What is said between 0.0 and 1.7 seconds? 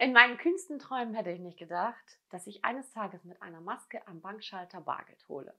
In meinen kühnsten Träumen hätte ich nicht